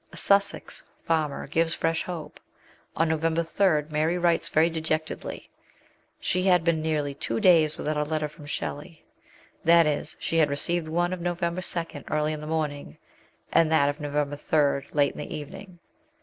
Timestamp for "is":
9.85-10.17